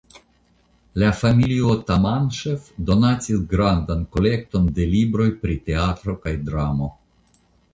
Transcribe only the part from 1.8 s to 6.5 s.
Tamanŝev donacis grandan kolekton de libroj pri teatro kaj